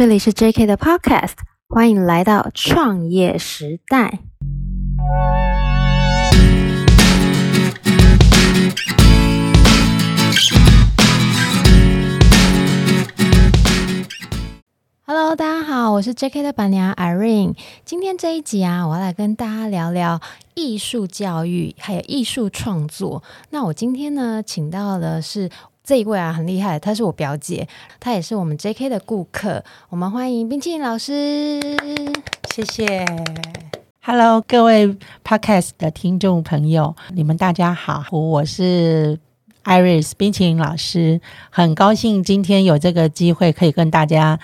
[0.00, 1.34] 这里是 JK 的 Podcast，
[1.68, 4.20] 欢迎来到创业时代。
[15.04, 17.54] Hello，大家好，我是 JK 的板娘 Irene。
[17.84, 20.18] 今天这一集啊，我要来跟大家聊聊
[20.54, 23.22] 艺术教育，还有艺术创作。
[23.50, 25.50] 那我今天呢，请到的是
[25.90, 27.66] 这一位啊，很厉害，她是我表姐，
[27.98, 29.64] 她也是我们 JK 的顾客。
[29.88, 31.60] 我们欢迎冰淇淋老师，
[32.54, 33.04] 谢谢。
[34.00, 39.18] Hello，各位 Podcast 的听众朋友，你们大家好，我是
[39.64, 44.38] Iris 冰淇淋老师，很高兴今天有这个机会可以跟大家。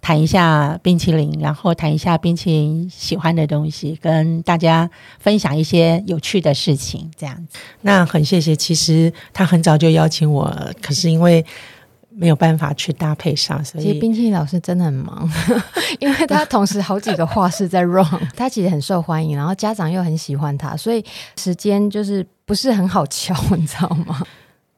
[0.00, 4.88] 谈一下冰淇淋，然后谈一下冰淇淋喜欢的东西，跟大家
[5.18, 7.58] 分享一些有趣的事情，这样子。
[7.82, 11.44] 那很谢谢，其实他很早就邀请我，可是因为
[12.10, 15.30] 没有办法去搭配上，所以其实冰淇淋老师真的很忙，
[16.00, 18.04] 因为他同时好几个画室在 run，
[18.34, 21.04] 他其实很受欢迎，然后家长又很喜欢他，所以
[21.36, 24.22] 时间就是不是很好敲，你知道吗？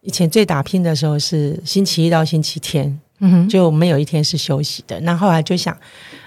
[0.02, 2.98] 以前最打拼的时候是星期一到星期天。
[3.48, 4.98] 就没有一天是休息的。
[5.00, 5.76] 那后来就想，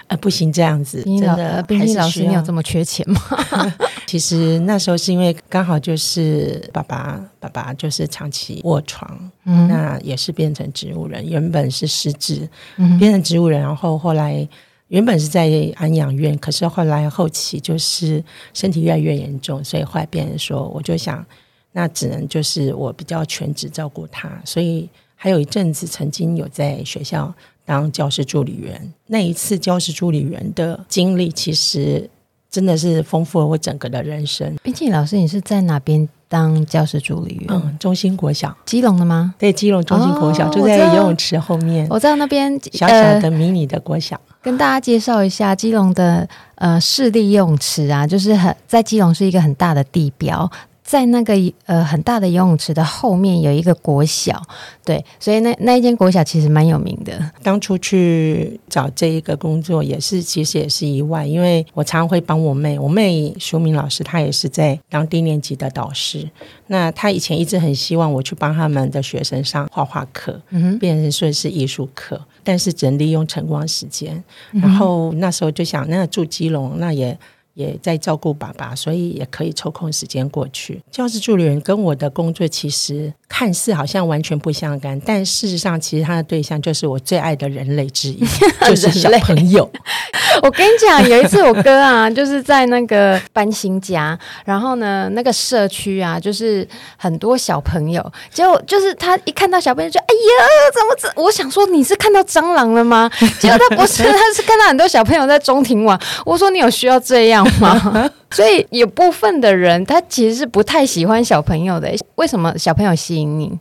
[0.06, 1.62] 呃，不行，这样子真的。
[1.64, 3.20] 冰淇淋老师，你有这么缺钱吗？
[4.06, 11.26] 其实那时候是因为刚好就是爸爸，爸爸就是长期卧床，嗯，那也是变成植物人。
[11.26, 14.46] 原本是失智，嗯，变成植物人，然后后来
[14.88, 18.22] 原本是在安养院，可是后来后期就是
[18.52, 21.24] 身体越来越严重，所以后来变成说，我就想，
[21.72, 24.88] 那只能就是我比较全职照顾他，所以。
[25.24, 27.32] 还有一阵子，曾经有在学校
[27.64, 28.92] 当教师助理员。
[29.06, 32.06] 那一次教师助理员的经历，其实
[32.50, 34.54] 真的是丰富了我整个的人生。
[34.62, 37.46] 冰淇淋老师，你是在哪边当教师助理员？
[37.48, 39.34] 嗯，中心国小，基隆的吗？
[39.38, 41.86] 对，基隆中心国小、哦、就在游泳池后面。
[41.88, 50.50] 我在那边小小的迷你的国小，呃、跟大家介绍一下基隆的呃市立游泳池啊，就是很在基隆是一个很大的地标。
[50.84, 54.40] 在那个呃很大的游泳池的后面有一个国小，
[54.84, 57.18] 对，所以那那一间国小其实蛮有名的。
[57.42, 66.28] 当初去找这一个工作也是，其实也是意外，因为我常常会帮我妹，我妹淑敏老师，她也是在当低年级的导师。
[66.66, 74.22] 那她以前一直很希望我去帮他们的学生上画画课，嗯，变成说是艺术课，但是只能利用晨光时间。
[74.52, 77.18] 然后那时候就想，那住基隆，那也。
[77.54, 80.82] 也在照顾爸爸，所以也可以抽空时间过去。
[80.90, 88.24] 教师助理员跟我的工作其实看似好像完全不相干，但事实上，其实他的对象就是我最爱的人类之一，
[88.66, 89.70] 就是小朋友。
[90.42, 96.66] 我跟你讲，有一次我哥啊，就是在那个搬新家，然后呢，那个社区啊，就是
[96.96, 100.44] 很多小朋友，结果就是他一看到小朋友就哎呀，
[100.74, 101.22] 怎么这？
[101.22, 103.08] 我想说你是看到蟑螂了吗？
[103.38, 105.98] 结果他不是，他是看到很多小朋友在中庭玩。
[106.26, 108.10] 我说你有需要这样吗？
[108.30, 111.94] 所以有部分的人他其实是不太喜欢小朋友的。
[112.16, 113.58] 为什么小朋友吸引你？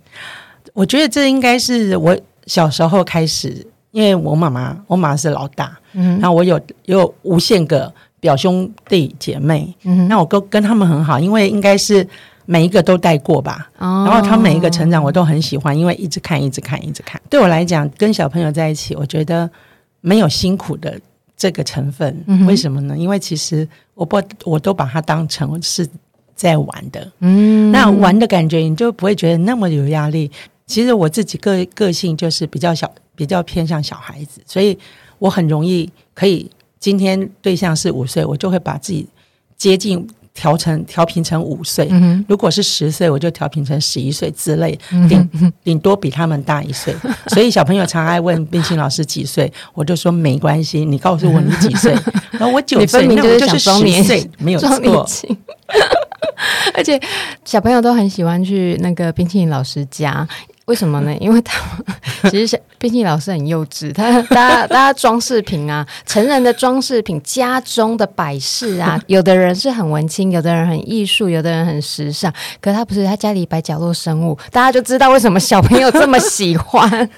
[0.74, 2.18] 我觉得这应该是我
[2.48, 12.08] 小时候开始，因为我妈妈，我妈妈是老大，嗯，那我有有无限个表兄弟姐妹，嗯，那我跟跟他们很好，因为应该是
[12.46, 17.22] 每一个都带过吧，哦，然后他们每一个成长我都很喜欢，因为一直看，一直看，一直看。
[17.30, 19.48] 对我来讲，跟小朋友在一起，我觉得
[20.02, 21.00] 没有辛苦的。
[21.44, 22.98] 这个成分，为什么呢？
[22.98, 25.86] 因为其实我不，我都把它当成是
[26.34, 27.12] 在玩的。
[27.20, 30.32] 嗯，那玩的感觉，你就不会觉得那么有压力。
[30.66, 34.80] 其实我自己个个性就是比较小，比较偏向小孩子，所以
[35.20, 36.50] 我很容易可以。
[36.80, 39.06] 今天对象是五岁，我就会把自己
[39.58, 40.08] 接近。
[40.34, 44.78] 调成调平成五岁，嗯、如果是十岁，我就调平成十一岁之类，
[45.08, 46.94] 顶顶多比他们大一岁。
[47.30, 51.96] 所以小朋友常爱问冰清老师几岁，我就说没关系，你告诉我你几岁，
[52.32, 55.08] 然后我九岁，那我就是十岁，没有错。
[56.76, 57.00] 而且
[57.46, 60.28] 小朋友都很喜欢去那个冰淇淋老师家。
[60.66, 61.14] 为什么呢？
[61.20, 61.62] 因为他
[62.30, 72.32] 其实冰淇淋老师很幼稚，他大家大家装饰品啊，成人的装饰品，家中的摆饰啊， 有的人是很文青，有的人很艺术，有的人很时尚。
[72.62, 77.10] 可是他不是，他家里摆角落生物，大家就知道为什么小朋友这么喜欢。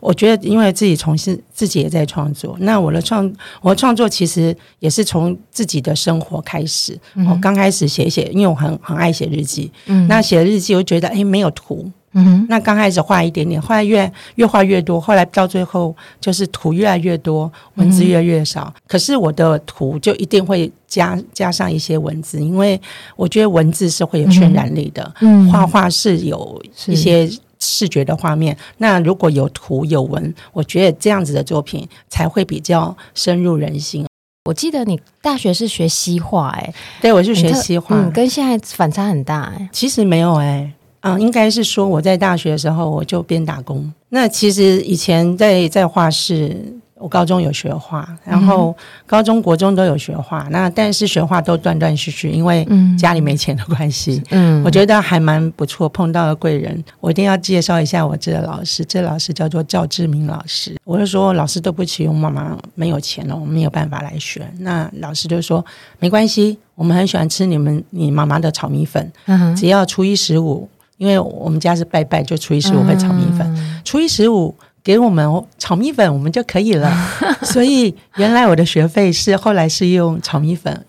[0.00, 3.30] 我觉得，因为自己从事自己也在创作，那我的创
[3.60, 6.98] 我的创作其实也是从自己的生活开始。
[7.14, 11.90] 嗯、我刚开始写一写，因为我很很爱写日记，嗯，那写日记我觉得哎没有图。
[12.12, 18.72] 嗯，那刚开始画一点点，后来越越画越多，后来到最后就是图越来越多，文字越来越少。
[18.74, 22.80] 嗯、可是我的图就一定会加加上一些文字，因为
[23.14, 25.14] 我觉得文字是会有渲染力的。
[25.20, 28.56] 嗯，画画是有一些视觉的画面。
[28.78, 34.06] 那如果有图有文，我觉得这样子的作品才会比较深入人心。
[34.44, 43.92] 我记得你大学是学西画，哎，对，我是学西画，嗯，跟现在反差很大，哎，其实没有，哎，嗯，应该是说我在大学的时候我就边打工。
[44.08, 46.56] 那其实以前在在画室。
[46.98, 52.66] 我高中有学画，然后高中国中都有学画，嗯、那但是学画都断断续续，因为
[52.98, 54.22] 家里没钱的关系。
[54.30, 56.84] 嗯，我觉得还蛮不错，碰到了贵人。
[57.00, 60.76] 我一定要介绍一下我这个老师，这个、老师叫做赵志明老师。
[60.84, 64.46] 我就说老师对不起，我妈妈没有钱了，我没有办法来学。
[64.58, 65.64] 那老师就说
[66.00, 74.54] 没关系，我们很喜欢吃你们你妈妈的炒米粉，嗯、只要初一十五，因为我们家是拜拜，就初一十五会炒米粉，嗯、初一十五。
[74.88, 76.90] 给我们炒米粉，我们就可以了。
[77.44, 80.82] 所以原来我的学费是后来是用炒米粉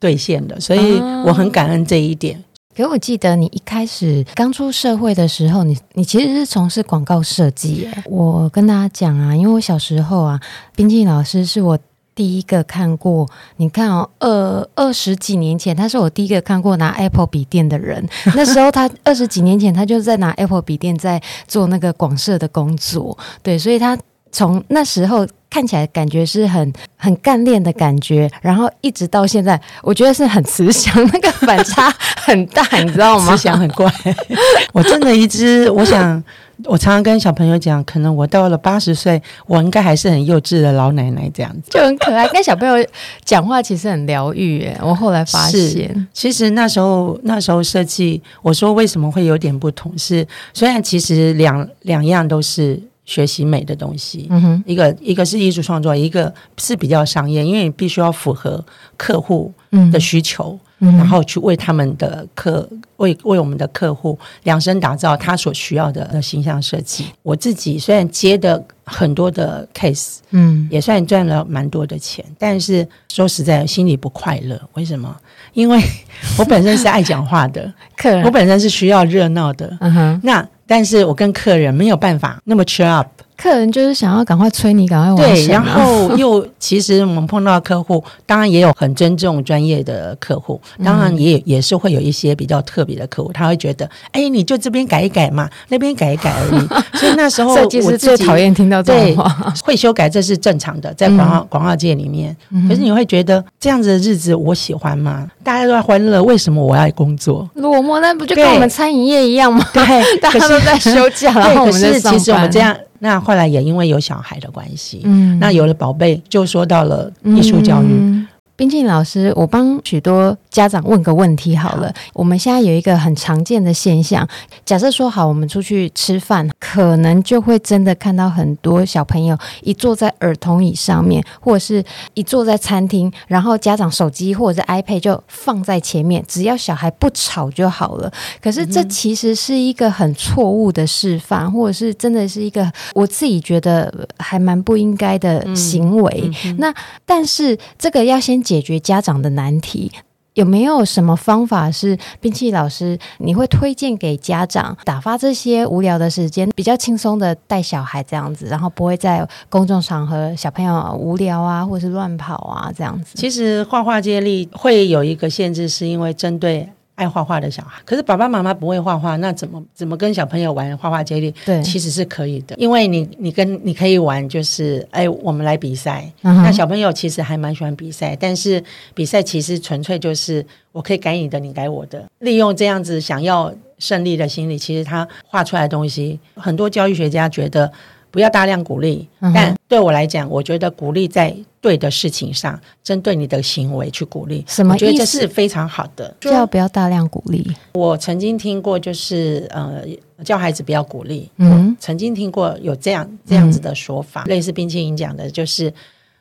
[0.00, 2.42] 兑现的，所以我很感恩这一点。
[2.74, 7.86] 可我记得你一开始刚出社会的时候，你你其实是从事广告设计。
[8.06, 10.40] 我跟大家讲啊，因为我小时候啊，
[10.74, 11.78] 冰淇淋老师是我。
[12.14, 18.06] 第一个看过，你看哦，二二十几年前，他是我第一个看过拿 Apple 笔电的人。
[18.36, 23.16] 那时候他二十几年前，他就在拿 Apple 笔电在做那个广设的工作。
[23.42, 23.98] 对，所以他
[24.30, 33.36] 从那时候看起来感觉是很很干练的感觉，然后一直到现在，我觉得是很慈祥，那个反差很大，你知道吗？
[33.36, 33.88] 慈祥很怪，
[34.74, 36.20] 我真的一直我想。
[36.66, 42.28] 我常常跟小朋友讲，可能我到了八十岁，我应该还是很幼稚的老奶奶这样子，就很可爱。
[42.28, 42.76] 跟小朋友
[43.24, 58.64] 讲话其实很疗愈，哎，我后来发现，其实那时候那时候设计，我说为什么会有点不同，是虽然其实两两样都是学习美的东西，嗯哼，一个一个是艺术创作，一个是比较商业，因为你必须要符合
[58.96, 59.52] 客户
[59.92, 60.58] 的需求。
[60.80, 67.06] 嗯然后去为他们的客为为我们的客户量身打造他所需要的形象设计。
[67.22, 74.60] 我自己虽然接的很多的 case，嗯，也算赚了蛮多的钱，但是说实在，心里不快乐。
[74.74, 75.16] 为什么？
[75.54, 75.80] 因为
[76.36, 80.20] 我本身是爱讲话的， 客人我本身是需要热闹的，嗯哼。
[80.22, 83.23] 那但是我跟客人没有办法那么 cheer up。
[83.36, 85.46] 客人就是想要赶快催你，赶快完成。
[85.46, 96.66] 对，然后 又其实我们碰到客户，当然也有很尊重专业的客户，当然也也是会有一些比较特别的客户，他会觉得，哎，你就这边改一改嘛，那边改一改而已。
[96.98, 99.28] 所以那时候设计师最讨厌听到这种话，
[99.64, 102.34] 会修改这是正常的，在广告广告界里面。
[102.68, 105.28] 可是你会觉得这样子的日子我喜欢吗？
[105.42, 107.48] 大家都在欢乐，为什么我要工作？
[107.54, 109.66] 落寞，那不就跟我们餐饮业一样吗？
[109.72, 109.82] 对，
[110.20, 112.18] 大家都在休假，然后我们在上班。
[112.18, 112.74] 其实我们这样。
[113.04, 117.86] 那后来也因为有小孩的关系，嗯，那有了宝贝，就说到了艺术教育。
[117.90, 121.88] 嗯冰淇淋老师，我帮许多家长问个问题好了。
[121.88, 124.26] 好，我们现在有一个很常见的现象，
[124.64, 131.84] 假设说好，我们出去吃饭，可能就会真的看到很多小朋友一坐在儿童椅上面，或者是
[132.14, 138.12] 一坐在餐厅，然后家长手机或者是 iPad 就放在前面，只要小孩不吵就好了。
[138.40, 146.30] 可是这其实是一个很错误的示范，或者是真的是一个我自己觉得还蛮不应该的行为。
[146.44, 146.74] 嗯嗯、那
[147.04, 148.43] 但是这个要先。
[148.44, 149.90] 解决家长的难题，
[150.34, 163.16] 有没有什么方法是冰淇老师你会推荐给家长，打发这些无聊的时间，比较轻松的带小孩这样子，然后不会在公众场合小朋友无聊啊，或者是乱跑啊这样子？
[163.16, 166.68] 其实画画接力会有一个限制，是因为针对。
[166.94, 171.34] 爱画画的小孩，可是爸爸妈妈不会画画，那怎么怎么跟小朋友玩画画接力？
[171.44, 176.08] 对，其实是可以的，因为你你跟你可以玩，就是哎，我们来比赛。
[176.22, 178.62] 嗯、那小朋友其实还蛮喜欢比赛，但是
[178.94, 187.72] 比赛其实纯粹就是我可以改你的，你改我的，利用这样子想要胜利的心理，其实他画出来的东西，很多教育学家觉得。
[188.14, 194.74] 不要大量鼓励，但对我来讲，我觉得鼓励在对的事情上，针对你的行为去鼓励，什么？
[194.74, 196.14] 我觉得这是非常好的。
[196.20, 197.44] 就要不要大量鼓励？
[197.72, 199.82] 我曾经听过，就是呃，
[200.24, 201.28] 教孩子不要鼓励。
[201.38, 205.74] 嗯，曾经听过有这样这样子的说法，嗯、类似冰淇淋讲的，就是。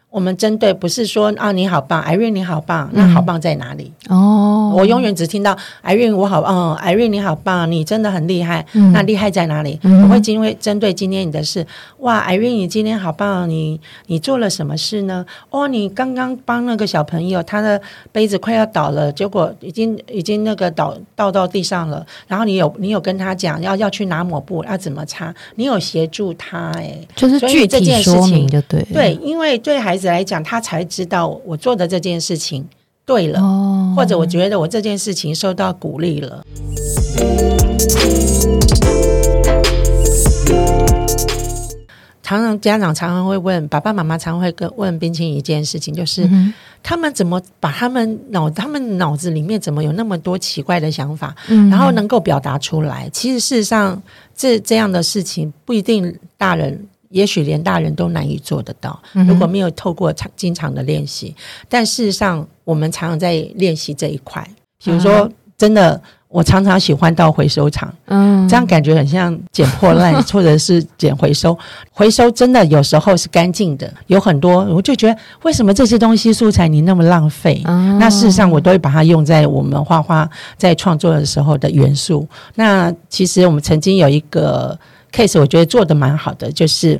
[0.09, 3.91] 我们针对不是说啊，你好棒，Irene 你好棒，那好棒在哪里？
[4.09, 8.65] 哦，我永远只听到 Irene 我好棒，Irene 你好棒，你真的很厉害。
[8.93, 9.79] 那厉害在哪里？
[9.83, 11.65] 我会因为针对今天你的事，
[11.99, 15.25] 哇，Irene 你今天好棒，你你做了什么事呢？
[15.49, 25.33] 哦，你刚刚帮那个小朋友，他的杯子快要倒了，结果已经已经那个倒倒到地上了，然后你有你有跟他讲要要去拿抹布，要怎么擦？
[25.55, 30.03] 你有协助他，哎，就是具体说明就对，对，因为对孩子。
[30.03, 32.67] 来讲，他才知道我做的这件事情
[33.05, 36.45] 对了，哦、或者我觉得我这件事情受到鼓励了。
[42.21, 53.09] 常常家长常常会问爸爸妈妈，常常会跟问冰清一件事情，就是、嗯、他们怎么把他们脑他们脑子里面怎么有那么多奇怪的想法，嗯、然后能够表达出来？
[53.11, 54.01] 其实事实上，
[54.33, 59.01] 这这样的事情不一定大人，也许连大人都难以做得到。
[59.27, 61.33] 如果没有透过常经常的练习，
[61.69, 64.45] 但事实上我们常常在练习这一块。
[64.83, 66.01] 比如说，真的。
[66.33, 71.55] 我常常喜欢到回收场，嗯，这样感觉很像捡破烂， 或者是捡回收。
[71.91, 77.61] 回收真的有时候是干净的，有很多，我就觉得为什么这些东西素材你那么浪费？
[77.65, 80.27] 嗯，那事实上我都会把它用在我们画画
[80.57, 82.27] 在创作的时候的元素。
[82.55, 84.75] 那其实我们曾经有一个
[85.13, 86.99] case，我觉得做的蛮好的，就是。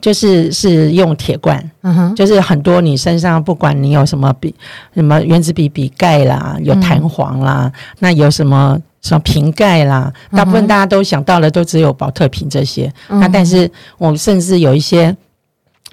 [0.00, 4.52] 就是是用铁罐，嗯哼，就是很多你身上不管你有什么笔，
[4.96, 12.92] 什么原子笔笔盖啦，有弹簧啦，嗯、那有什么什么瓶盖啦，大部分大家都想到的都只有保特瓶这些。
[13.10, 15.16] 嗯、那但是我们甚至有一些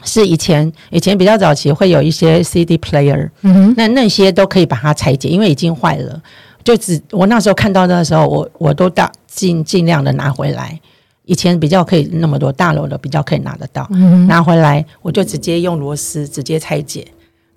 [0.03, 6.19] 是以前以前比较早期会有一些 CD player，嗯哼，那那些都可以把它拆解，因为已经坏了，
[6.63, 10.79] 就只我那时候看到的时候，我我都大尽尽量的拿回来。
[11.29, 17.07] 以前比较可以那么多大楼的比较可以拿得到，嗯、拿回来我就直接用螺丝直接拆解，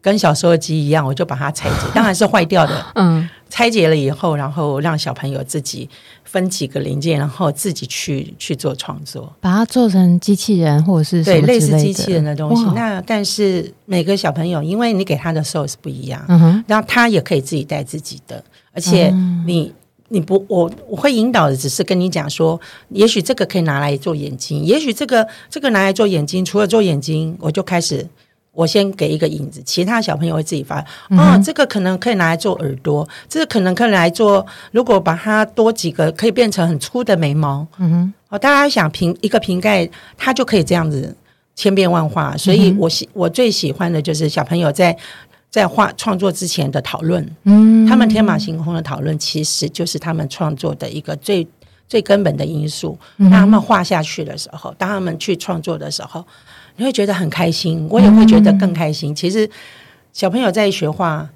[0.02, 2.84] 跟小时候机一样，我就把它拆解， 当然是坏掉的。
[2.96, 5.88] 嗯，拆解了以后，然后让小朋友自己
[6.22, 12.62] 分几个零件，然后自己去去做创作，把它做成机器人或者是对类似机器人的东西。
[12.74, 19.08] 那但是每个小朋友，因为你给他的 source 不一样，嗯哼，然后他也可以自己带自己的，而且
[19.46, 19.62] 你。
[19.62, 19.74] 嗯
[20.12, 28.06] 你不，我我会引导的，只是跟你讲说，也许这个可以拿来做眼睛，也许这个这个拿来做眼睛，除了做眼睛，我就开始，
[28.52, 39.88] 我先给一个影子，其他小朋友会自己发，嗯、哦，这个可能可以拿来做耳朵，这个可能可以拿来做，如果把它多几个，可以变成很粗的眉毛，嗯哼，哦，大家想瓶一个瓶盖，
[40.18, 41.16] 它就可以这样子
[41.56, 44.94] 千变万化，所以我喜我最喜欢的就是小朋友在。
[45.52, 51.46] 在画创作之前的讨论，嗯，他们天马行空的讨论，其实就是他们创作的一个最
[51.86, 52.98] 最根本的因素。
[53.18, 56.24] 当他们画下去的时候，当他们去创作的时候，
[56.76, 59.14] 你会觉得很开心，我也会觉得更开心。
[59.14, 59.48] 其实
[60.14, 61.28] 小朋友在学画，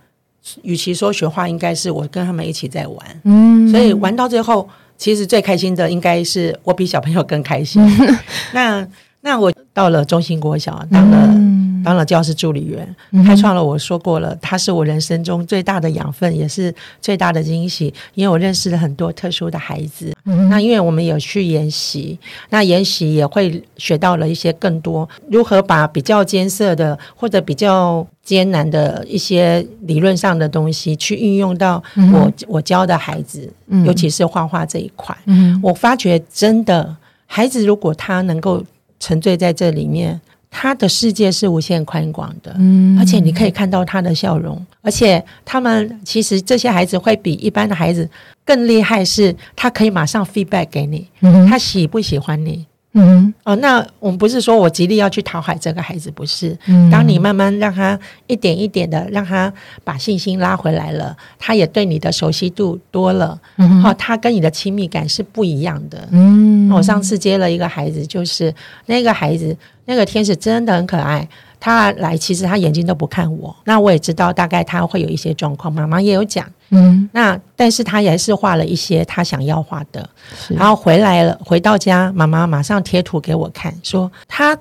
[0.62, 7.86] 与其说学画，应该是我跟他们一起在玩，嗯，所以玩到最后，其实最开心的应该是我比小朋友更开心。
[8.54, 8.88] 那
[9.20, 11.65] 那我到了中心国小，当了。
[11.86, 17.94] 当了教师助理员，开创了我说过了，他是我人生中最大的养分，也是最大的惊喜。
[18.14, 20.12] 因为我认识了很多特殊的孩子，
[20.50, 22.18] 那因为我们有去研习，
[22.50, 31.80] 那研习也会学到了一些更多如何把比较艰涩的或者比较艰难的一些理论上的东西去运用到
[32.12, 33.48] 我我教的孩子，
[33.84, 35.16] 尤其是画画这一块。
[35.62, 38.64] 我发觉真的，孩子如果他能够
[38.98, 40.20] 沉醉在这里面。
[40.50, 48.08] 他的世界是无限宽广的，嗯，而且你可以看到他的笑容，而且他们其实这些孩子会比一般的孩子
[48.44, 52.64] 更厉害，是他可以马上 feedback 给你，嗯，他喜不喜欢你。
[52.98, 56.56] 嗯哦，那我们不是说我极力要去讨好这个孩子，不是。
[56.66, 59.52] 嗯，当你慢慢让他一点一点的让他
[59.84, 63.38] 把信心拉回来了，他也对你的熟悉度多了。
[63.58, 66.08] 嗯，好，他跟你的亲密感是不一样的。
[66.10, 68.52] 嗯，我上次接了一个孩子，就是
[68.86, 71.28] 那个孩子，那个天使真的很可爱。
[71.58, 73.54] 他来，其实他眼睛都不看我。
[73.64, 76.46] 那我也知道大概他会有一些状况，妈妈也有讲。
[76.70, 80.08] 嗯，那但是他也是画了一些他想要画的，
[80.48, 84.56] 然后回来了，回到家，妈妈马上贴图给我看，说他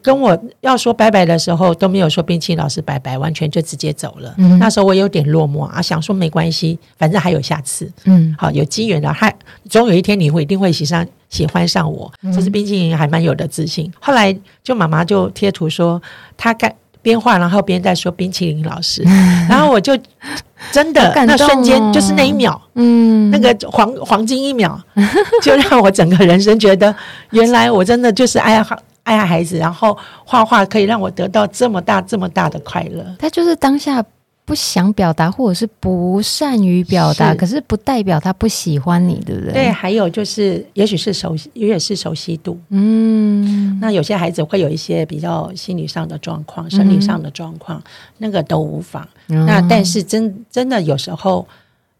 [0.00, 4.32] 跟我要说拜拜的时候都没有说冰淇淋老师拜拜，完全就直接走了。
[4.38, 7.90] 嗯，那时候我有点落寞啊，想说没关系，反正还有下次。
[8.04, 9.34] 嗯，好，有机缘的，还
[9.68, 12.12] 总有一天你会一定会喜上喜欢上我。
[12.32, 13.86] 其实冰淇淋还蛮有的自信。
[13.86, 16.00] 嗯，后来就妈妈就贴图说
[16.36, 16.72] 他干。
[17.02, 19.02] 边画，然后边在说冰淇淋老师，
[19.48, 19.96] 然后我就
[20.72, 24.80] 真的那瞬间就是那一秒，嗯，那个黄黄金一秒，
[25.42, 26.94] 就让我整个人生觉得，
[27.30, 33.04] 原来我真的就是爱好爱孩子，然后画画可以让我得到这么大这么大的快乐。
[33.18, 34.04] 他就是当下。
[34.44, 39.52] 不想表达，或者是不善于表达，是，可是不代表他不喜欢你，对不对？
[39.52, 42.58] 对，还有就是，也许是熟悉，也许是熟悉度。
[42.70, 47.84] 嗯，那有些孩子会有一些比较心理上的状况、生理上的状况，嗯、
[48.18, 49.06] 那个都无妨。
[49.28, 51.46] 嗯、那但是真真的有时候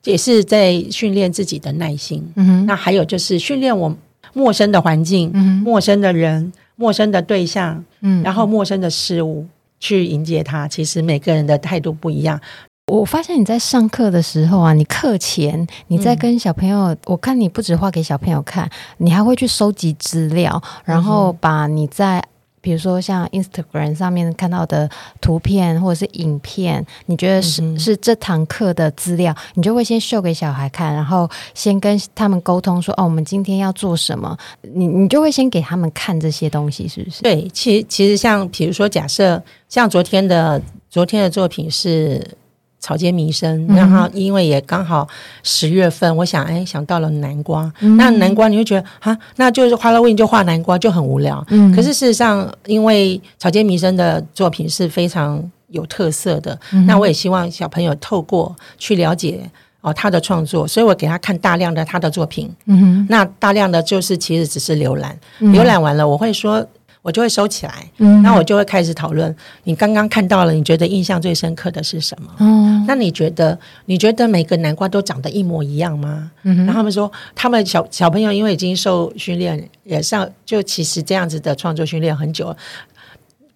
[0.03, 2.27] 也是在训练自己的耐心。
[2.35, 3.95] 嗯，那还有就是训练我
[4.33, 9.47] 陌生的环境、嗯、陌生的人、陌生的对象，嗯，然后陌生的事物。
[9.81, 12.41] 去迎接他，其实每个人的态度不一样。
[12.87, 22.23] 我发现你在上课的时候啊，你课前你在跟小朋友，嗯、我看你不止画给小朋友看，你还会去收集资料，然后把你在。
[22.61, 24.89] 比如说像 Instagram 上面看到的
[25.21, 37.23] 图片或者是影片，你觉得是、嗯、是这堂课的资料，你就会先秀给小孩看，然后先跟他们沟通说哦，我们今天要做什么，你你就会先给他们看这些东西，是不是？
[37.23, 42.37] 对，其实其实像比如说假设像昨天的昨天的作品是。
[42.81, 45.07] 草间弥生，然后因为也刚好
[45.43, 51.45] 十月份，我想哎想到了南瓜，嗯、那南瓜你会觉得啊，那就是 Halloween 就画南瓜就很无聊。
[51.51, 59.41] 嗯，可是事实上，因为草间弥生的作品是非常有特色的，嗯、那我也希望小朋友透过去了解
[59.83, 62.51] 哦他的创作，所以我给他看大量的他的作品。
[62.65, 66.67] 嗯哼，那大量的就是其实只是浏览，浏、嗯、览完了我会说。
[67.03, 69.35] 我就会收起来，嗯，那我就会开始讨论。
[69.65, 72.31] 你刚刚看到了，你觉得印象最深刻的是什么？
[72.39, 76.31] 嗯，那你觉得，你觉得每个南瓜都长得一模一样吗？
[76.43, 82.57] 嗯哼，然后他们说，他们小小朋友因为已经受训练，也上就其实这样子的创作训练很久了。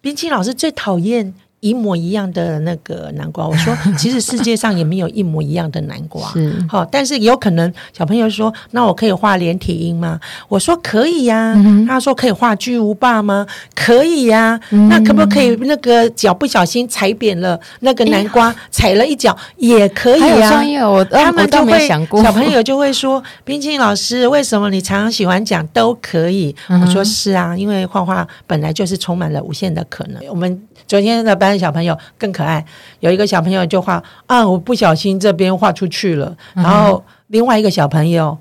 [0.01, 1.33] 冰清老师最讨厌。
[1.65, 6.21] 一模一样的那个南瓜，我说 其实世界上也没有一模一样的南瓜，
[6.69, 10.19] 好是，但是有可能小朋友说，那我可以画连体婴吗？
[10.47, 11.53] 我说可以呀、啊。
[11.55, 13.47] 嗯、他说可以画巨无霸吗？
[13.73, 14.61] 可以呀、啊。
[14.69, 20.87] 嗯、那可不可以那个脚不小心踩扁了那个南瓜，欸、踩了一脚也可以呀、啊。
[20.87, 26.55] 我他们都没想过，小朋友就会说，冰清老师，为什么你常常喜欢讲都可以？
[26.69, 30.21] 嗯、我说是啊，因为画画本来就是充满了无限的可能。
[30.29, 31.54] 我们昨天的班。
[31.57, 32.65] 小朋友更可爱，
[32.99, 36.35] 有一个小朋友就画啊，我不小心这边画出去了。
[36.53, 38.37] 然后另外一个小朋友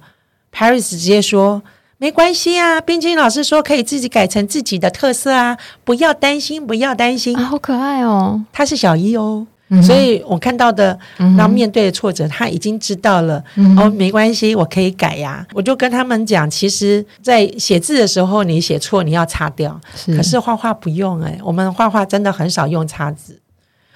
[0.52, 1.62] Paris 直接说
[1.98, 9.46] 没关系啊，冰清老师说可以自己改成自己的特色啊，不要担心，不要担心啊，好可爱哦，他是小一哦。
[9.82, 13.42] 所以我看到的，然后面对的挫折，他已经知道了。
[13.56, 15.44] 嗯、哦，没关系，我可以改呀。
[15.52, 19.80] 我就跟他们讲，其实，在写字的时候，你写错，你要擦掉。
[19.96, 23.40] 是可是画画不用哎、欸，我们画画真的很少用擦子，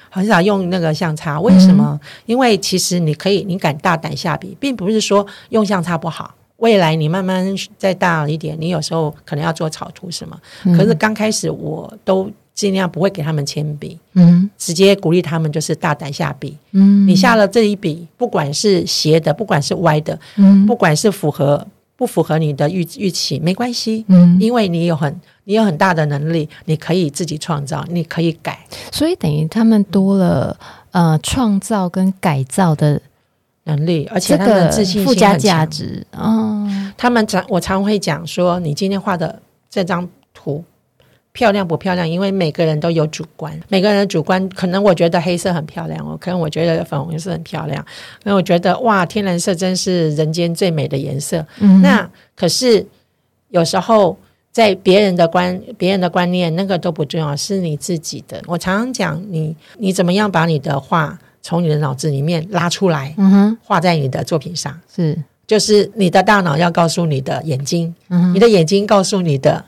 [0.09, 1.39] 很少用那个橡擦。
[1.39, 2.01] 为什么？
[2.03, 6.35] 嗯、因为其实你可以，你敢大胆下笔，并不是说用橡擦不好。
[6.57, 10.37] 未来你慢慢再大一点，你有时候可能要做草图什么。
[10.65, 12.29] 嗯、可是刚开始我都。
[12.59, 28.59] 尽量不会给他们铅笔，嗯，直接鼓励他们就是大胆下笔，嗯，你下了这一笔，不管是斜的，不管是歪的，嗯，不管是符合不符合你的预预期，没关系，嗯，因为你有很你有很大的能力，你可以自己创造，你可以改，
[28.91, 30.59] 所以等于他们多了
[30.91, 33.01] 呃创造跟改造的
[33.67, 39.41] 能力，而且他们自信心附加价值，哦，他们常我常会讲说，你今天画的
[39.71, 40.65] 这张图。
[41.33, 42.09] 漂亮不漂亮？
[42.09, 47.85] 因为每个人都有主观，每个人的主观可能我觉得黑色很漂亮哦，可能我觉得粉红色很漂亮，
[48.25, 51.47] 那我觉得哇，天蓝色真是人间最美的颜色。
[51.61, 52.85] 嗯、那可是
[53.51, 54.17] 有时候
[54.51, 58.43] 在别人的观别人的观念，那个都不重要，是你自己的。
[58.47, 69.65] 我常常讲，你你怎么样把你的话从你的脑子里面拉出来，嗯哼，画在你的作品上，是就是你的大脑要告诉你的眼睛，嗯哼，你的眼睛告诉你的。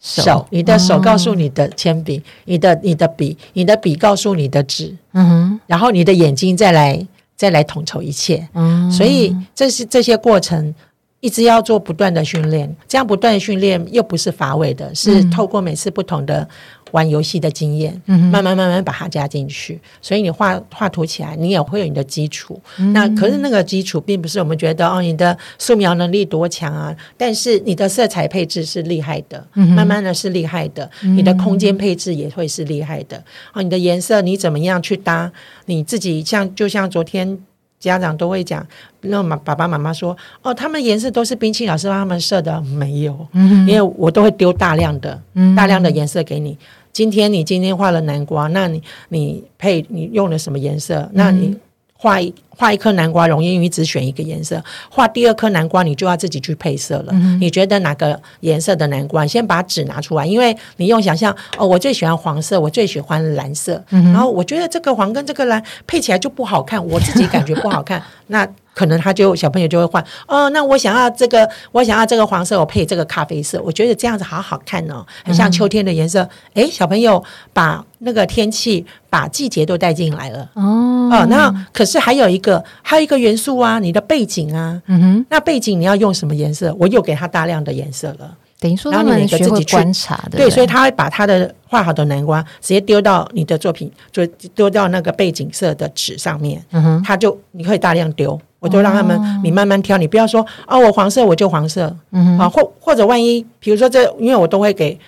[0.00, 10.74] 手，你的手告诉你的铅笔，哦、你的你的笔，你的笔告诉你的纸，嗯哼，然后你的眼睛再来再来统筹一切，嗯，所以这是这些过程
[11.20, 16.48] 一直要做不断的训练，这样不断的训练又不是乏味的，是透过每次不同的。
[16.92, 22.60] 玩游戏的经验，慢慢慢慢把它加进去，所以你画画图起来，你也会有你的基础。
[22.92, 33.22] 那可是那个基础，并不是我们觉得哦，你的素描能力多强啊，但是你的色彩配置是厉害的，慢慢的是厉害的，你的空间配置也会是厉害的。
[33.52, 35.30] 哦，你的颜色你怎么样去搭？
[35.66, 37.38] 你自己像就像昨天
[37.78, 38.66] 家长都会讲，
[39.02, 45.20] 那妈爸爸妈妈说哦，他们颜色都是冰清老师帮他们设的，没有，因为我都会丢大量的
[45.56, 46.58] 大量的颜色给你。
[46.92, 51.08] 今天你今天画了南瓜，那你你配你用了什么颜色？
[51.12, 51.56] 那你
[51.94, 54.62] 画一画一颗南瓜，容易因为只选一个颜色。
[54.90, 57.06] 画第二颗南瓜，你就要自己去配色了。
[57.10, 59.26] 嗯、你觉得哪个颜色的南瓜？
[59.26, 63.82] 先把纸拿出来，因为你用想象哦，我最喜欢黄色，我最喜欢蓝色。
[63.90, 68.02] 嗯、然后我觉得这个黄跟这个蓝配起来就不好看，我自己感觉不好看。
[68.28, 68.48] 那
[68.80, 76.22] 可能他就小朋友就会换哦，那我想要这个，我想要这个黄色，我配这个咖啡色，我觉得这样子好好看哦，很像秋天的颜色。
[76.54, 81.10] 哎、嗯，小朋友把那个天气、把季节都带进来了哦。
[81.12, 86.74] 哦，那可是还有一个，还有一个元素啊，你的背景啊，嗯哼，那背景你要用什么颜色？
[86.78, 88.34] 我又给他大量的颜色了。
[88.60, 96.62] 等于说他们学会观察的，对，所以他会把他的画好的南瓜直接丢到你的作品，就丢到那个背景色的纸上面。
[96.70, 104.98] 嗯哼，他就你可以大量丢，我就让他们你慢慢挑，你不要说哦，我黄色我就黄色，嗯哼，啊，或或者万一比如说这，因为我都会给，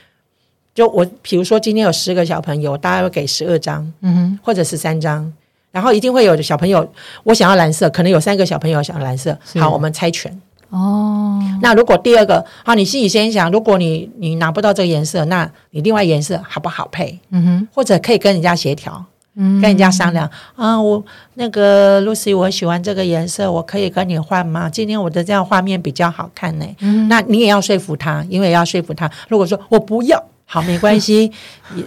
[0.74, 5.30] 就我比如说今天有十个小朋友，大概会给十二张，嗯哼，或者十三张，
[5.70, 6.90] 然后一定会有的小朋友
[7.22, 10.40] 我想要蓝色，可能有三个小朋友想要蓝色，好，我们猜拳。
[10.72, 17.20] 哦，那如果第二个好，你心里先想，如果你你拿不到这个颜色，那你另外颜色好不好配？
[17.30, 19.04] 嗯哼，或者可以跟人家协调，
[19.36, 21.04] 嗯，跟人家商量啊，我
[21.34, 24.70] 那个 Lucy，我喜欢这个颜色，我可以跟你换吗？
[24.70, 26.64] 今天我的这样画面比较好看呢。
[26.80, 29.10] 嗯，那你也要说服他，因为要说服他。
[29.28, 30.24] 如果说我不要。
[30.52, 31.32] 好，没关系。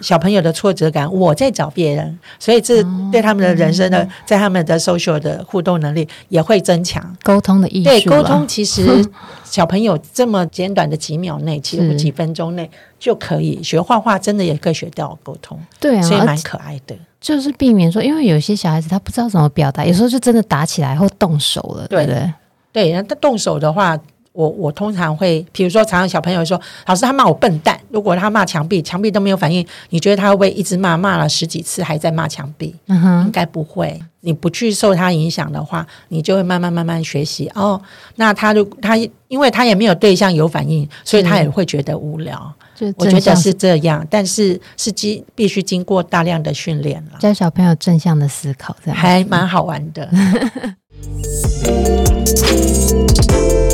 [0.01, 7.15] 小朋友的挫折感，我在找别人，所以这对他们的人生的，哦、在他们的 social 的互动能力也会增强。
[7.21, 8.83] 沟通的艺术，对沟通，其实
[9.45, 15.59] 小朋友这么简短的几秒内，其实几分钟内就可以学画画，真的也可以学到沟通。
[15.79, 16.95] 对啊，所以蛮可爱的。
[17.21, 22.33] 就是避免说，因为有些小孩子他不知道怎么表达，有时候就真的打起来或动手了，对不对？
[22.73, 23.95] 对，那他动手的话。
[24.35, 27.79] 我我通常会，比如说，常常小朋友说，老师他骂我笨蛋。
[27.89, 32.75] 如果他骂墙壁，墙壁都没有反应，你觉得他会不会一直骂，骂了十几次还在骂墙壁？
[32.87, 33.99] 嗯哼，应该不会。
[34.19, 37.47] 你不去受他影响的话，你就会慢慢慢慢学习。
[37.55, 37.81] 哦，
[38.15, 42.53] 那他就他，因为他也没有对象有反应，所以他也会觉得无聊。
[42.97, 50.09] 我觉得是这样，但是是经必须经过大量的训练了，教小朋友正向的思考，这样还蛮好玩的。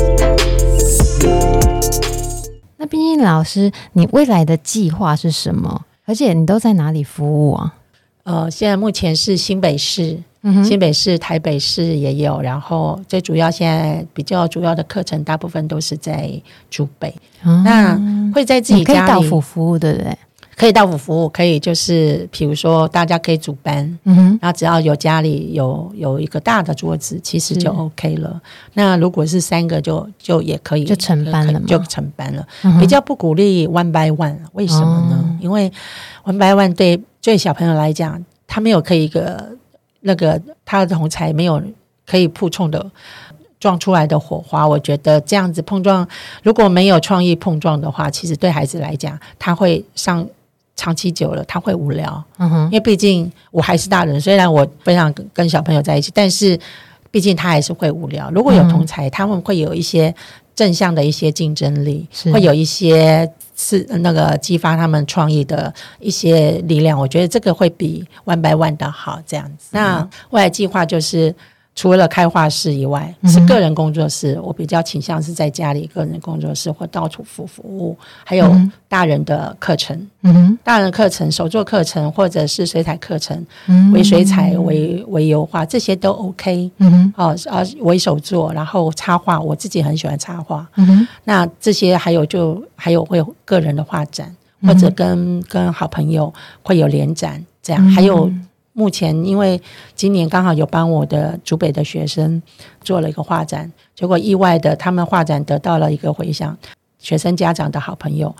[2.76, 5.82] 那冰冰老师，你未来的计划是什么？
[6.04, 7.74] 而且你都在哪里服务啊？
[8.24, 16.30] 呃，现在目前是新北市，嗯、新北市、台北市也有，然后最主要现在比较主要的课程，大部分都是在
[16.70, 17.14] 竹北。
[17.44, 20.16] 嗯、那会在自己家里到府服务，对不对？
[20.54, 28.40] 可以到府服务，可以就是，比如说大家可以组班，嗯哼，然后只要有家里有有一个大的桌子，其实就 OK 了。
[28.74, 32.46] 那如果是三个就，就就也可以，就成班了，就成班了。
[32.62, 35.18] 嗯、比较不鼓励 one by one，为什么呢？
[35.18, 35.72] 哦、因为
[36.24, 39.48] one by one 对对小朋友来讲，他没有可以一个
[40.00, 41.60] 那个他的同才没有
[42.06, 42.88] 可以碰冲的
[43.58, 44.68] 撞出来的火花。
[44.68, 46.06] 我觉得这样子碰撞，
[46.42, 50.28] 如果没有创意碰撞的话，其实对孩子来讲，他会上。
[50.82, 52.24] 长期久了，他会无聊。
[52.38, 56.58] 嗯哼，因为毕竟我还是大人，虽然我非常跟小朋友在一起，但是
[57.08, 58.28] 毕竟他还是会无聊。
[58.32, 60.12] 如果有同才，他们会有一些
[60.56, 66.98] 正向的一些竞争力，是会有一些是那个激发他们创意的一些力量。
[66.98, 69.20] 我觉得这个会比 one by one 的好。
[69.24, 71.32] 这样子，那未来计划就是。
[71.74, 74.34] 除了开画室以外，是个人工作室。
[74.34, 78.54] 嗯、我比较倾向是在家里个人工作室或到处服服务，还有
[78.88, 80.06] 大人的课程，
[80.62, 83.34] 大人课程、手作课程或者是水彩课程，
[83.68, 86.70] 嗯、哼微水彩、为为油画这些都 OK。
[86.76, 90.68] 嗯哼，哦啊，为手作，然后插画，我自己很喜欢插画。
[91.24, 96.32] 那这些还有就还有会有个人的画展，或者跟跟好朋友
[96.62, 98.30] 会有联展，这样、嗯、还有。
[98.74, 99.60] 目前因为
[99.94, 102.40] 今年刚好有帮我的竹北的学生
[102.82, 106.56] 做了一个画展，结果意外的他们画展得到了一个回响，
[106.98, 108.34] 学生家长的好朋友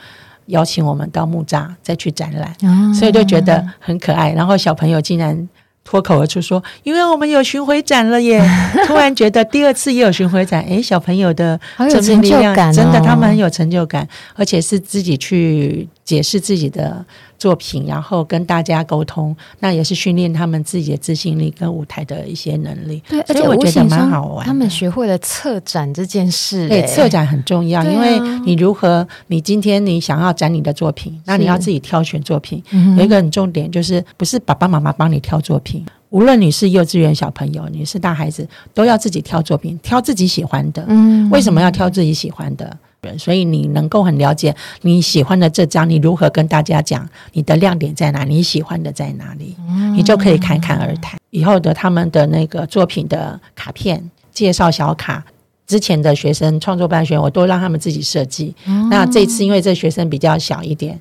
[0.46, 4.32] 邀请我们到木栅再去展览，哦、所以就觉得很可爱。
[4.32, 5.48] 然后小朋友竟然
[5.84, 8.40] 脱口而出说：“因为我们有巡回展了耶！”
[8.86, 17.04] 突然觉得第二次也有巡回展，诶，小朋友的成就感、哦、真的他们很有成就感，而且是自己去解释自己的。
[17.38, 23.02] 作品，然后跟大家沟通，那也是训练他们自己的自信力跟舞台的一些能力。
[23.08, 24.46] 对，而且我觉得蛮好玩。
[24.46, 32.62] 他们学会了策展这件事，对，策展很重要，啊、因为你如何，你今天你想要展你的作品，那你要自己挑选作品。
[32.96, 40.84] 有一个很重点就是，不是爸爸妈妈帮你挑作品，无论你是幼稚园小朋友，你是大孩子，都要自己挑作品，挑自己喜欢的。
[40.86, 42.78] 嗯，为什么要挑自己喜欢的？
[43.18, 48.22] 所以你能够很了解你喜欢的这张，你如何跟大家讲你的亮点在哪？
[48.22, 49.56] 你喜欢的在哪里？
[49.94, 51.18] 你就可以侃侃而谈。
[51.30, 55.24] 以后的他们的那个作品的卡片、介绍小卡，
[55.66, 58.54] 之前的学生创作班学生，我都让他们自己设计。
[58.88, 61.00] 那这次因为这学生比较小一点，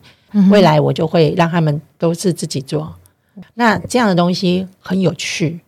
[0.50, 2.96] 未来我就会让他们都是自己做。
[3.54, 5.60] 那这样的东西很有趣，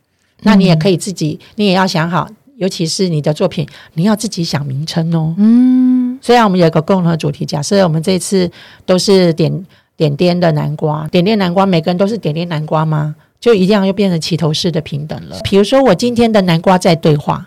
[0.42, 5.36] 那你也可以自己，你也要想好，尤其是你的作品，你要自己想名称哦。
[5.38, 5.93] 嗯。
[6.24, 8.50] 虽然我们有一个共同的主题，假设我们这次
[8.86, 9.66] 都是点
[9.98, 13.14] 点点的南瓜，点点南瓜，每个人都是点点南瓜吗？
[13.42, 15.38] 就一定要又变成齐头式的平等了。
[15.44, 17.46] 比如说，我今天的南瓜在对话，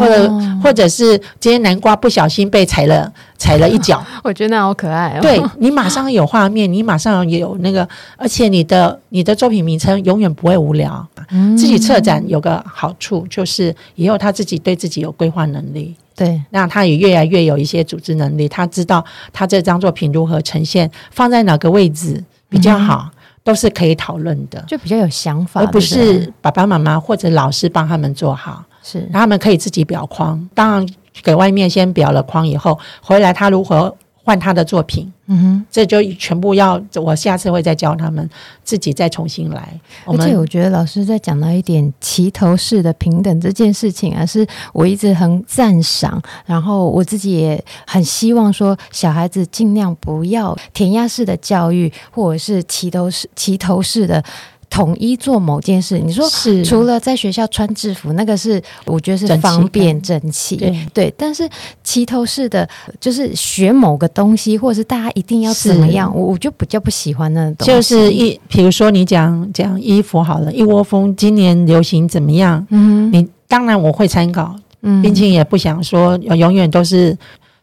[0.00, 0.28] 或者
[0.60, 5.20] 或者是今天南瓜不小心被踩了踩了一脚， 我觉得那好可爱哦。
[5.22, 11.06] 对，你马上有画面，你马上有那个，而且你的你的作品名称永远不会无聊。
[11.30, 19.02] 嗯，自己策展有个好处就是以后他自己对自己有规划能力，对，那他也越来越有一些组织能力，他知道
[19.32, 23.08] 他这张作品如何呈现，放在哪个位置比较好。
[23.12, 30.46] 嗯都是可以讨论的，就比较有想法，而不是爸爸妈妈或者老师帮他们做好，是，他们可以自己裱框。
[30.52, 30.86] 当然，
[31.22, 33.96] 给外面先裱了框以后，回来他如何
[34.28, 35.10] 换他的作品？
[35.24, 38.28] 嗯哼，这就全部要我下次会再教他们
[38.62, 39.80] 自己再重新来。
[40.04, 54.22] 而且我觉得老师在讲到一点齐头式的平等这件事情啊，是我一直很赞赏，然后我自己也很希望说小孩子尽量不要填鸭式的教育，或者是齐头式齐头式的。
[54.70, 61.14] 统一做某件事，你说是除了在学校穿制服，那个是我觉得是方便整齐，对对。
[61.16, 61.48] 但是
[61.82, 62.68] 齐头式的，
[63.00, 67.66] 就是学某个东西，或者是大家一定要怎么样，我我就比较不喜欢那种。
[67.66, 72.64] 就是一，比如说你讲讲衣服好了，一窝蜂今年流行怎么样？
[72.70, 77.16] 嗯，你当然我会参考，嗯，并且也不想说永远都是。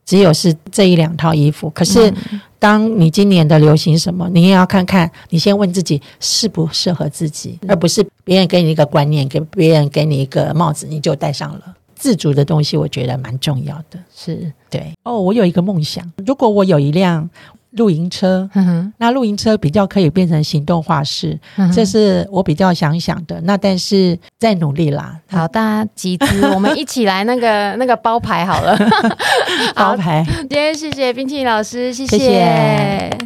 [0.06, 2.14] 只有是这一两套衣服，可是
[2.60, 11.76] 当你今年的流行什么，你也要看看，你先问自己适不适合自己，而不是别人给你一个观念，给别人给你一个帽子，你就戴上了。
[11.96, 14.00] 自主的东西，我觉得蛮重要的。
[14.16, 17.30] 是对哦，我有一个梦想，如果我有一辆。
[17.76, 18.50] 露营车，
[18.98, 21.38] 那露营车比较可以变成行动画室，
[21.74, 23.40] 这是我比较想想的。
[23.42, 25.20] 那但是在努力啦。
[25.30, 28.78] 好，大家集资，我们一起来那个那个包牌好了。
[29.76, 30.26] 包牌。
[30.42, 32.18] 今天谢谢冰淇淋老师，谢谢。
[32.18, 33.18] 谢谢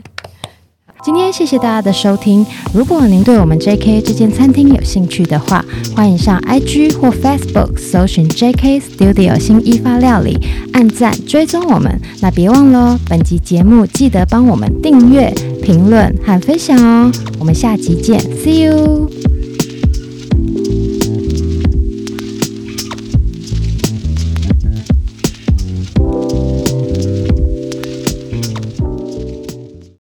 [1.01, 2.45] 今天谢谢大家的收听。
[2.73, 5.63] 如果您对我们 JK 这间餐厅有兴趣的话，
[5.95, 10.37] 欢迎上 IG 或 Facebook 搜寻 JK Studio 新一发料理，
[10.73, 11.99] 按赞追踪我们。
[12.21, 15.33] 那别忘了，本集节目记得帮我们订阅、
[15.63, 17.09] 评论和分享哦。
[17.39, 19.09] 我们下集见，See you。